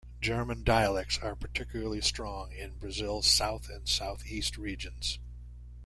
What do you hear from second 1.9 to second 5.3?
strong in Brazil's South and Southeast Regions.